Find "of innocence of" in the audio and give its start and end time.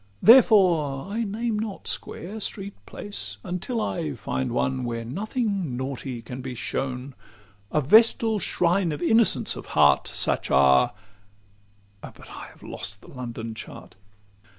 8.91-9.67